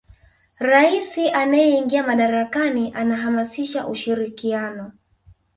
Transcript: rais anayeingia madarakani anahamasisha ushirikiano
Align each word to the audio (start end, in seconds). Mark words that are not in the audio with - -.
rais 0.59 1.17
anayeingia 1.33 2.03
madarakani 2.03 2.93
anahamasisha 2.95 3.87
ushirikiano 3.87 4.91